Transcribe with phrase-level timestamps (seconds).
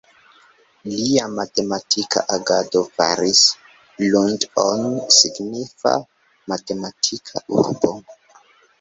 [0.93, 3.43] Lia matematika agado faris
[4.07, 4.85] Lund-on
[5.21, 5.95] signifa
[6.53, 7.99] matematika urbo.